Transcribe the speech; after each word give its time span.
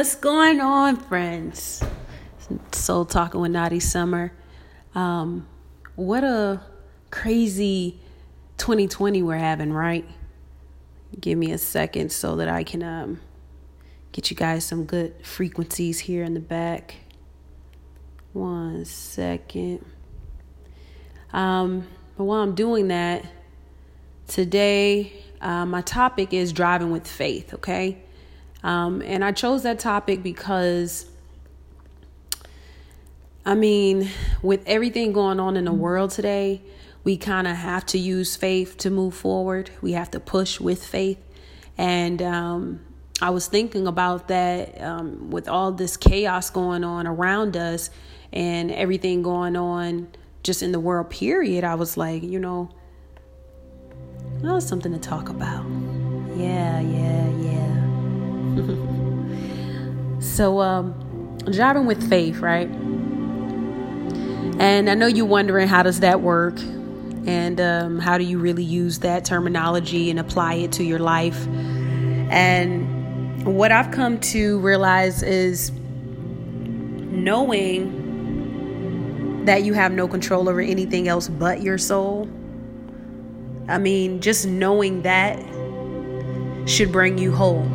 What's 0.00 0.14
going 0.14 0.62
on, 0.62 0.96
friends? 0.96 1.84
Soul 2.72 3.04
Talking 3.04 3.42
with 3.42 3.50
Naughty 3.50 3.80
Summer. 3.80 4.32
Um, 4.94 5.46
what 5.94 6.24
a 6.24 6.62
crazy 7.10 8.00
2020 8.56 9.22
we're 9.22 9.36
having, 9.36 9.74
right? 9.74 10.08
Give 11.20 11.36
me 11.36 11.52
a 11.52 11.58
second 11.58 12.12
so 12.12 12.36
that 12.36 12.48
I 12.48 12.64
can 12.64 12.82
um, 12.82 13.20
get 14.12 14.30
you 14.30 14.36
guys 14.38 14.64
some 14.64 14.86
good 14.86 15.14
frequencies 15.22 15.98
here 15.98 16.24
in 16.24 16.32
the 16.32 16.40
back. 16.40 16.94
One 18.32 18.86
second. 18.86 19.84
Um, 21.30 21.86
but 22.16 22.24
while 22.24 22.40
I'm 22.40 22.54
doing 22.54 22.88
that, 22.88 23.26
today 24.28 25.12
uh, 25.42 25.66
my 25.66 25.82
topic 25.82 26.32
is 26.32 26.54
driving 26.54 26.90
with 26.90 27.06
faith, 27.06 27.52
okay? 27.52 27.98
Um, 28.62 29.02
and 29.02 29.24
I 29.24 29.32
chose 29.32 29.62
that 29.62 29.78
topic 29.78 30.22
because, 30.22 31.06
I 33.44 33.54
mean, 33.54 34.08
with 34.42 34.62
everything 34.66 35.12
going 35.12 35.40
on 35.40 35.56
in 35.56 35.64
the 35.64 35.72
world 35.72 36.10
today, 36.10 36.62
we 37.02 37.16
kind 37.16 37.46
of 37.46 37.56
have 37.56 37.86
to 37.86 37.98
use 37.98 38.36
faith 38.36 38.76
to 38.78 38.90
move 38.90 39.14
forward. 39.14 39.70
We 39.80 39.92
have 39.92 40.10
to 40.10 40.20
push 40.20 40.60
with 40.60 40.84
faith. 40.84 41.18
And 41.78 42.20
um, 42.20 42.80
I 43.22 43.30
was 43.30 43.46
thinking 43.48 43.86
about 43.86 44.28
that 44.28 44.80
um, 44.82 45.30
with 45.30 45.48
all 45.48 45.72
this 45.72 45.96
chaos 45.96 46.50
going 46.50 46.84
on 46.84 47.06
around 47.06 47.56
us 47.56 47.90
and 48.32 48.70
everything 48.70 49.22
going 49.22 49.56
on 49.56 50.08
just 50.42 50.62
in 50.62 50.72
the 50.72 50.80
world, 50.80 51.10
period. 51.10 51.64
I 51.64 51.74
was 51.74 51.96
like, 51.96 52.22
you 52.22 52.38
know, 52.38 52.70
that 54.42 54.52
was 54.52 54.66
something 54.66 54.92
to 54.92 54.98
talk 54.98 55.28
about. 55.28 55.64
Yeah, 56.36 56.80
yeah, 56.80 57.28
yeah. 57.28 57.69
so, 60.20 60.60
um, 60.60 60.94
driving 61.50 61.86
with 61.86 62.08
faith, 62.08 62.38
right? 62.38 62.68
And 64.60 64.90
I 64.90 64.94
know 64.94 65.06
you're 65.06 65.24
wondering 65.26 65.68
how 65.68 65.82
does 65.82 66.00
that 66.00 66.20
work, 66.20 66.60
and 66.60 67.60
um, 67.60 67.98
how 67.98 68.18
do 68.18 68.24
you 68.24 68.38
really 68.38 68.64
use 68.64 68.98
that 69.00 69.24
terminology 69.24 70.10
and 70.10 70.18
apply 70.18 70.54
it 70.54 70.72
to 70.72 70.84
your 70.84 70.98
life? 70.98 71.46
And 72.30 73.44
what 73.44 73.72
I've 73.72 73.90
come 73.90 74.20
to 74.20 74.58
realize 74.60 75.22
is 75.22 75.72
knowing 77.10 77.96
that 79.46 79.64
you 79.64 79.72
have 79.72 79.92
no 79.92 80.06
control 80.06 80.48
over 80.48 80.60
anything 80.60 81.08
else 81.08 81.28
but 81.28 81.62
your 81.62 81.78
soul. 81.78 82.28
I 83.68 83.78
mean, 83.78 84.20
just 84.20 84.46
knowing 84.46 85.02
that 85.02 85.38
should 86.68 86.92
bring 86.92 87.16
you 87.18 87.34
whole 87.34 87.66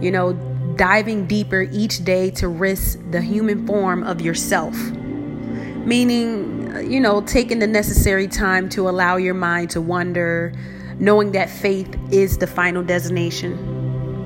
you 0.00 0.10
know, 0.10 0.32
diving 0.76 1.26
deeper 1.26 1.62
each 1.72 2.04
day 2.04 2.30
to 2.30 2.48
risk 2.48 2.98
the 3.10 3.20
human 3.20 3.66
form 3.66 4.04
of 4.04 4.20
yourself. 4.20 4.74
Meaning, 4.74 6.90
you 6.90 7.00
know, 7.00 7.22
taking 7.22 7.60
the 7.60 7.66
necessary 7.66 8.28
time 8.28 8.68
to 8.70 8.88
allow 8.88 9.16
your 9.16 9.34
mind 9.34 9.70
to 9.70 9.80
wander, 9.80 10.52
knowing 10.98 11.32
that 11.32 11.48
faith 11.48 11.96
is 12.10 12.38
the 12.38 12.46
final 12.46 12.82
destination. 12.82 13.72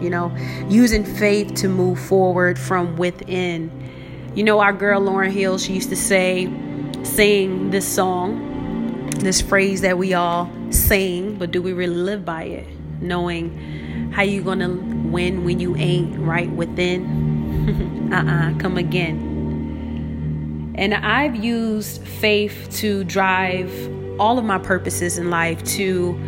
You 0.03 0.09
know, 0.09 0.35
using 0.69 1.05
faith 1.05 1.55
to 1.57 1.69
move 1.69 2.01
forward 2.01 2.59
from 2.59 2.97
within. 2.97 3.71
You 4.35 4.45
know, 4.45 4.61
our 4.61 4.73
girl 4.73 5.03
Lauryn 5.03 5.31
Hill, 5.31 5.59
she 5.59 5.75
used 5.75 5.91
to 5.91 5.97
say, 5.97 6.47
sing 7.03 7.71
this 7.71 7.87
song, 7.87 9.11
this 9.19 9.43
phrase 9.43 9.83
that 9.83 9.99
we 9.99 10.15
all 10.15 10.51
sing, 10.71 11.37
but 11.37 11.51
do 11.51 11.61
we 11.61 11.75
really 11.75 11.97
live 11.97 12.25
by 12.25 12.45
it? 12.45 12.67
Knowing 13.03 14.11
how 14.13 14.23
you're 14.23 14.43
gonna 14.43 14.69
win 15.11 15.45
when 15.45 15.61
you 15.61 15.77
ain't 15.77 16.19
right 16.19 16.51
within. 16.51 18.11
uh 18.13 18.17
uh-uh, 18.17 18.51
uh 18.51 18.59
come 18.59 18.77
again. 18.77 20.75
And 20.77 20.95
I've 20.95 21.37
used 21.37 22.03
faith 22.07 22.69
to 22.79 23.05
drive 23.05 23.71
all 24.19 24.39
of 24.39 24.45
my 24.45 24.59
purposes 24.59 25.19
in 25.19 25.31
life 25.31 25.63
to 25.65 26.19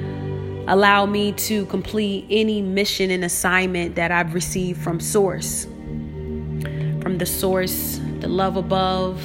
allow 0.69 1.07
me 1.07 1.33
to 1.33 1.67
complete 1.67 2.27
any 2.31 2.63
mission 2.63 3.11
and 3.11 3.25
assignment 3.25 3.97
that 3.97 4.11
I've 4.11 4.35
received 4.35 4.81
from 4.81 5.01
Source. 5.01 5.65
From 5.65 7.19
the 7.19 7.27
Source, 7.27 8.01
the 8.21 8.29
love 8.29 8.57
above, 8.57 9.21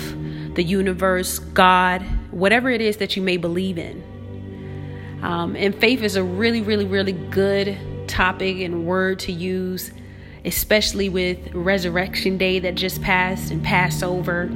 the 0.56 0.63
universe, 0.63 1.40
God, 1.40 2.01
whatever 2.31 2.69
it 2.69 2.81
is 2.81 2.97
that 2.97 3.16
you 3.16 3.22
may 3.22 3.38
believe 3.38 3.78
in. 3.78 4.03
Um, 5.22 5.56
and 5.56 5.73
faith 5.75 6.01
is 6.01 6.16
a 6.16 6.23
really, 6.23 6.62
really, 6.62 6.85
really 6.85 7.13
good 7.13 7.78
topic 8.17 8.57
and 8.61 8.88
word 8.88 9.19
to 9.19 9.31
use, 9.31 9.91
especially 10.44 11.07
with 11.07 11.38
Resurrection 11.53 12.35
Day 12.35 12.57
that 12.57 12.73
just 12.73 13.00
passed 13.03 13.51
and 13.51 13.63
Passover. 13.63 14.50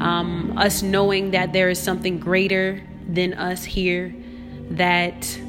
Um, 0.00 0.52
us 0.58 0.82
knowing 0.82 1.30
that 1.30 1.52
there 1.52 1.70
is 1.70 1.78
something 1.78 2.18
greater 2.18 2.82
than 3.08 3.34
us 3.34 3.62
here 3.62 4.12
that 4.70 5.40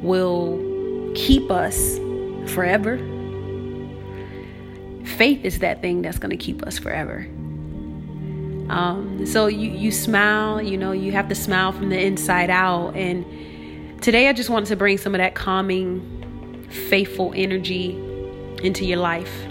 will 0.00 1.12
keep 1.16 1.50
us 1.50 1.98
forever. 2.54 2.98
Faith 5.04 5.44
is 5.44 5.58
that 5.58 5.82
thing 5.82 6.02
that's 6.02 6.18
going 6.18 6.30
to 6.30 6.36
keep 6.36 6.62
us 6.62 6.78
forever. 6.78 7.26
Um, 8.70 9.24
so 9.26 9.48
you 9.48 9.70
you 9.70 9.90
smile, 9.90 10.62
you 10.62 10.76
know, 10.76 10.92
you 10.92 11.10
have 11.12 11.28
to 11.30 11.34
smile 11.34 11.72
from 11.72 11.88
the 11.88 12.00
inside 12.00 12.48
out. 12.48 12.94
And 12.94 14.00
today 14.00 14.28
I 14.28 14.32
just 14.32 14.50
wanted 14.50 14.66
to 14.66 14.76
bring 14.76 14.98
some 14.98 15.16
of 15.16 15.18
that 15.18 15.34
calming 15.34 16.18
faithful 16.68 17.32
energy 17.34 17.90
into 18.62 18.84
your 18.84 18.98
life. 18.98 19.46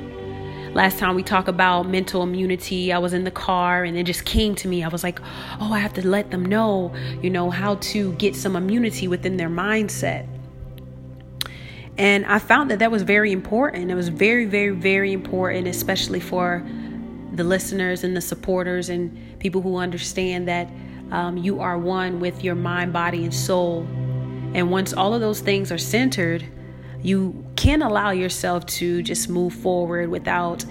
Last 0.73 0.99
time 0.99 1.15
we 1.15 1.23
talked 1.23 1.47
about 1.47 1.87
mental 1.87 2.21
immunity, 2.21 2.93
I 2.93 2.99
was 2.99 3.13
in 3.13 3.23
the 3.23 3.31
car 3.31 3.83
and 3.83 3.97
it 3.97 4.03
just 4.03 4.25
came 4.25 4.53
to 4.55 4.67
me. 4.67 4.83
I 4.83 4.89
was 4.89 5.03
like, 5.03 5.19
oh, 5.59 5.73
I 5.73 5.79
have 5.79 5.93
to 5.93 6.07
let 6.07 6.29
them 6.29 6.45
know, 6.45 6.93
you 7.21 7.29
know, 7.29 7.49
how 7.49 7.75
to 7.75 8.13
get 8.13 8.35
some 8.35 8.55
immunity 8.55 9.07
within 9.07 9.37
their 9.37 9.49
mindset. 9.49 10.27
And 11.97 12.25
I 12.27 12.37
found 12.37 12.69
that 12.69 12.79
that 12.79 12.91
was 12.91 13.01
very 13.01 13.31
important. 13.31 13.89
It 13.89 13.95
was 13.95 14.09
very, 14.09 14.45
very, 14.45 14.69
very 14.69 15.13
important, 15.13 15.67
especially 15.67 16.19
for 16.19 16.63
the 17.33 17.43
listeners 17.43 18.03
and 18.03 18.15
the 18.15 18.21
supporters 18.21 18.89
and 18.89 19.39
people 19.39 19.61
who 19.61 19.77
understand 19.77 20.47
that 20.47 20.69
um, 21.11 21.37
you 21.37 21.59
are 21.59 21.77
one 21.77 22.19
with 22.19 22.43
your 22.43 22.55
mind, 22.55 22.93
body, 22.93 23.23
and 23.23 23.33
soul. 23.33 23.81
And 24.53 24.69
once 24.69 24.93
all 24.93 25.13
of 25.13 25.21
those 25.21 25.39
things 25.39 25.71
are 25.71 25.77
centered, 25.77 26.45
you 27.03 27.45
can't 27.55 27.83
allow 27.83 28.11
yourself 28.11 28.65
to 28.65 29.01
just 29.01 29.29
move 29.29 29.53
forward 29.53 30.09
without 30.09 30.65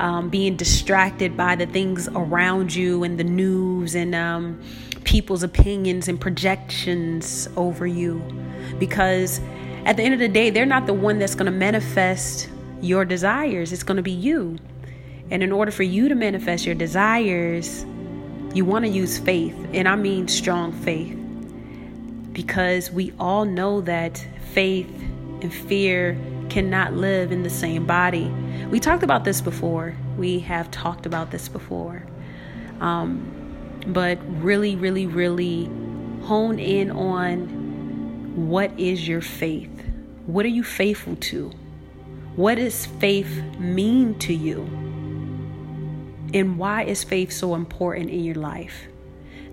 um, 0.00 0.30
being 0.30 0.56
distracted 0.56 1.36
by 1.36 1.54
the 1.54 1.66
things 1.66 2.08
around 2.08 2.74
you 2.74 3.04
and 3.04 3.18
the 3.18 3.24
news 3.24 3.94
and 3.94 4.14
um, 4.14 4.60
people's 5.04 5.42
opinions 5.42 6.08
and 6.08 6.20
projections 6.20 7.48
over 7.56 7.86
you. 7.86 8.22
Because 8.78 9.40
at 9.84 9.96
the 9.96 10.02
end 10.02 10.14
of 10.14 10.20
the 10.20 10.28
day, 10.28 10.50
they're 10.50 10.66
not 10.66 10.86
the 10.86 10.94
one 10.94 11.18
that's 11.18 11.34
going 11.34 11.46
to 11.46 11.52
manifest 11.52 12.48
your 12.80 13.04
desires, 13.04 13.72
it's 13.72 13.84
going 13.84 13.96
to 13.96 14.02
be 14.02 14.10
you. 14.10 14.58
And 15.30 15.42
in 15.42 15.52
order 15.52 15.70
for 15.70 15.84
you 15.84 16.08
to 16.08 16.14
manifest 16.14 16.66
your 16.66 16.74
desires, 16.74 17.86
you 18.54 18.64
want 18.64 18.84
to 18.84 18.90
use 18.90 19.18
faith, 19.18 19.56
and 19.72 19.88
I 19.88 19.96
mean 19.96 20.28
strong 20.28 20.72
faith. 20.72 21.16
Because 22.32 22.90
we 22.90 23.12
all 23.18 23.44
know 23.44 23.80
that 23.82 24.24
faith 24.52 24.90
and 25.42 25.52
fear 25.52 26.16
cannot 26.48 26.94
live 26.94 27.32
in 27.32 27.42
the 27.42 27.50
same 27.50 27.86
body. 27.86 28.28
We 28.70 28.80
talked 28.80 29.02
about 29.02 29.24
this 29.24 29.40
before. 29.40 29.94
We 30.16 30.40
have 30.40 30.70
talked 30.70 31.06
about 31.06 31.30
this 31.30 31.48
before. 31.48 32.04
Um, 32.80 33.80
but 33.86 34.18
really, 34.42 34.76
really, 34.76 35.06
really 35.06 35.66
hone 36.22 36.58
in 36.58 36.90
on 36.90 37.62
what 38.50 38.78
is 38.78 39.06
your 39.06 39.20
faith? 39.20 39.70
What 40.26 40.44
are 40.46 40.50
you 40.50 40.62
faithful 40.62 41.16
to? 41.16 41.50
What 42.36 42.54
does 42.54 42.86
faith 42.86 43.42
mean 43.58 44.18
to 44.20 44.32
you? 44.32 44.62
And 46.34 46.58
why 46.58 46.84
is 46.84 47.04
faith 47.04 47.32
so 47.32 47.54
important 47.54 48.10
in 48.10 48.24
your 48.24 48.36
life? 48.36 48.86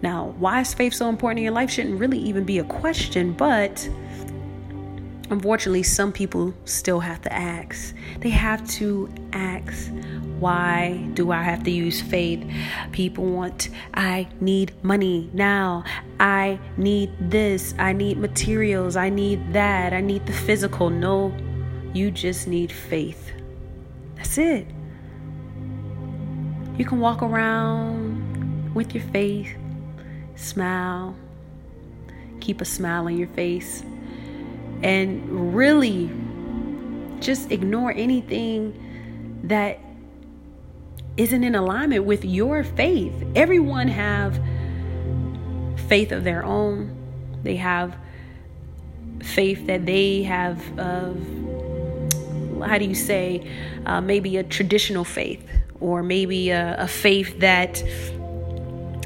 Now, 0.02 0.34
why 0.38 0.62
is 0.62 0.74
faith 0.74 0.94
so 0.94 1.10
important 1.10 1.40
in 1.40 1.44
your 1.44 1.54
life 1.54 1.70
shouldn't 1.70 2.00
really 2.00 2.20
even 2.20 2.46
be 2.46 2.60
a 2.60 2.64
question, 2.64 3.34
but 3.34 3.90
unfortunately, 5.30 5.84
some 5.84 6.12
people 6.12 6.54
still 6.66 7.00
have 7.00 7.22
to 7.22 7.34
ask. 7.34 7.96
They 8.20 8.30
have 8.30 8.68
to 8.72 9.10
ask, 9.34 9.92
why 10.40 11.08
do 11.14 11.32
I 11.32 11.44
have 11.44 11.64
to 11.64 11.72
use 11.72 12.02
faith? 12.02 12.44
People 12.92 13.26
want, 13.26 13.70
I 13.94 14.28
need 14.40 14.74
money 14.84 15.30
now. 15.34 15.84
I 16.20 16.60
need 16.78 17.12
this. 17.20 17.74
I 17.78 17.94
need 17.94 18.18
materials. 18.18 18.96
I 18.96 19.10
need 19.10 19.54
that. 19.54 19.94
I 19.94 20.02
need 20.02 20.26
the 20.26 20.34
physical. 20.34 20.90
No, 20.90 21.34
you 21.94 22.12
just 22.12 22.48
need 22.48 22.72
faith. 22.72 23.32
That's 24.16 24.38
it. 24.38 24.68
You 26.78 26.86
can 26.86 27.00
walk 27.00 27.22
around 27.22 28.74
with 28.74 28.96
your 28.96 29.04
faith, 29.06 29.54
smile, 30.36 31.16
keep 32.40 32.62
a 32.62 32.66
smile 32.66 33.08
on 33.08 33.18
your 33.18 33.28
face 33.28 33.84
and 34.82 35.56
really 35.56 36.10
just 37.20 37.52
ignore 37.52 37.92
anything 37.92 39.42
that 39.44 39.80
isn't 41.18 41.44
in 41.44 41.56
alignment 41.56 42.06
with 42.06 42.24
your 42.24 42.64
faith. 42.64 43.14
Everyone 43.36 43.88
have 43.88 44.40
faith 45.88 46.12
of 46.12 46.24
their 46.24 46.46
own. 46.46 46.96
They 47.44 47.58
have 47.58 47.98
faith 49.22 49.68
that 49.68 49.86
they 49.86 50.24
have 50.24 50.80
of 50.80 51.18
how 52.66 52.78
do 52.78 52.86
you 52.86 52.96
say 52.96 53.50
uh, 53.86 54.02
maybe 54.02 54.38
a 54.38 54.44
traditional 54.44 55.04
faith 55.04 55.46
or 55.80 56.04
maybe 56.04 56.50
a, 56.50 56.76
a 56.80 56.88
faith 56.88 57.40
that 57.40 57.84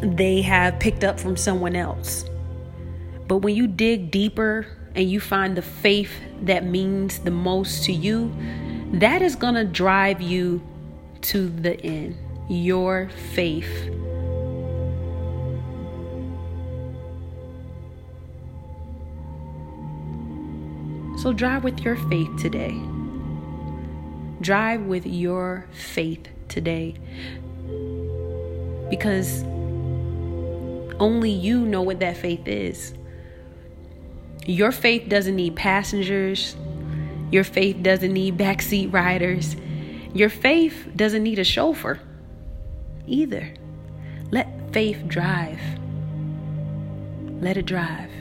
they 0.02 0.42
have 0.42 0.80
picked 0.80 1.04
up 1.04 1.20
from 1.20 1.38
someone 1.38 1.76
else. 1.76 2.26
But 3.28 3.38
when 3.38 3.56
you 3.56 3.68
dig 3.68 4.12
deeper 4.12 4.68
and 4.96 5.10
you 5.10 5.20
find 5.20 5.58
the 5.58 5.62
faith 5.62 6.12
that 6.42 6.66
means 6.66 7.20
the 7.20 7.32
most 7.32 7.84
to 7.86 7.94
you, 7.94 8.34
that 8.94 9.22
is 9.22 9.36
going 9.36 9.56
to 9.56 9.64
drive 9.64 10.22
you 10.22 10.62
to 11.22 11.50
the 11.50 11.80
end. 11.82 12.18
Your 12.50 13.10
faith. 13.34 13.90
So 21.18 21.32
drive 21.32 21.64
with 21.64 21.80
your 21.80 21.96
faith 21.96 22.30
today. 22.38 22.78
Drive 24.42 24.82
with 24.82 25.06
your 25.06 25.66
faith 25.72 26.28
today. 26.50 26.96
Because 28.90 29.44
only 31.00 31.32
you 31.32 31.66
know 31.66 31.82
what 31.82 32.02
that 32.02 32.18
faith 32.18 32.46
is. 32.46 32.94
Your 34.46 34.72
faith 34.72 35.08
doesn't 35.08 35.36
need 35.36 35.56
passengers. 35.56 36.56
Your 37.32 37.44
faith 37.44 37.82
doesn't 37.82 38.12
need 38.12 38.38
backseat 38.38 38.94
riders. 38.94 39.56
Your 40.14 40.30
faith 40.30 40.90
doesn't 40.96 41.24
need 41.24 41.40
a 41.40 41.44
chauffeur 41.44 42.00
either. 43.08 43.54
Let 44.32 44.74
faith 44.74 45.08
drive. 45.08 45.60
Let 47.42 47.58
it 47.58 47.66
drive. 47.66 48.12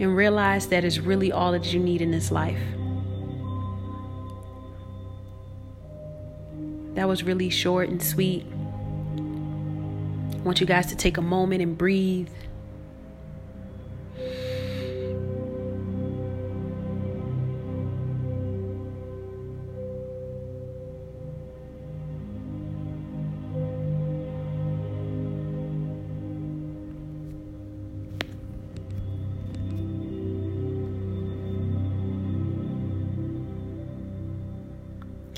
And 0.00 0.16
realize 0.16 0.66
that 0.68 0.84
is 0.84 0.98
really 0.98 1.30
all 1.30 1.52
that 1.52 1.72
you 1.72 1.78
need 1.78 2.02
in 2.02 2.10
this 2.10 2.30
life. 2.30 2.60
That 6.94 7.08
was 7.08 7.22
really 7.22 7.50
short 7.50 7.88
and 7.88 8.02
sweet. 8.02 8.46
I 10.34 10.38
want 10.44 10.60
you 10.60 10.66
guys 10.66 10.86
to 10.86 10.96
take 10.96 11.16
a 11.16 11.22
moment 11.22 11.62
and 11.62 11.76
breathe. 11.76 12.28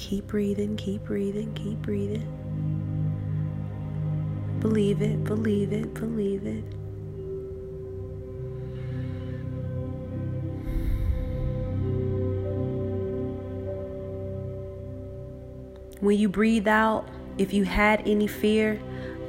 Keep 0.06 0.28
breathing, 0.28 0.76
keep 0.76 1.02
breathing, 1.02 1.52
keep 1.54 1.82
breathing. 1.82 2.22
Believe 4.60 5.02
it, 5.02 5.24
believe 5.24 5.72
it, 5.72 5.92
believe 5.94 6.46
it. 6.46 6.62
When 15.98 16.16
you 16.16 16.28
breathe 16.28 16.68
out, 16.68 17.08
if 17.36 17.52
you 17.52 17.64
had 17.64 18.06
any 18.06 18.28
fear, 18.28 18.80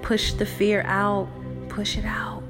push 0.04 0.34
the 0.34 0.46
fear 0.46 0.84
out, 0.84 1.28
push 1.70 1.98
it 1.98 2.06
out. 2.06 2.44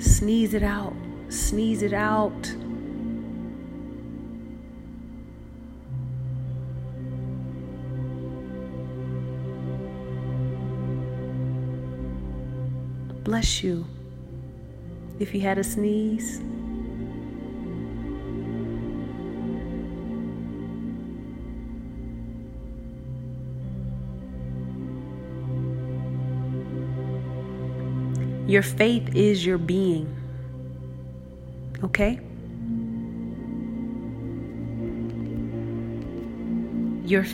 Sneeze 0.00 0.52
it 0.52 0.64
out, 0.64 0.96
sneeze 1.28 1.82
it 1.82 1.92
out. 1.92 2.56
Bless 13.26 13.60
you. 13.60 13.84
If 15.18 15.34
you 15.34 15.40
had 15.40 15.58
a 15.58 15.64
sneeze, 15.64 16.40
Your 28.46 28.62
faith 28.62 29.12
is 29.16 29.44
your 29.44 29.58
being. 29.58 30.06
Okay? 31.82 32.20
Your 37.04 37.26